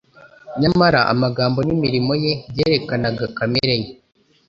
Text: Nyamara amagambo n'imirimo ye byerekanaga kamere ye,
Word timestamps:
Nyamara 0.61 0.99
amagambo 1.13 1.59
n'imirimo 1.67 2.13
ye 2.23 2.31
byerekanaga 2.51 3.25
kamere 3.37 3.75
ye, 3.83 3.89